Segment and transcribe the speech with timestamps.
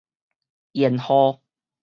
[0.73, 1.39] 延號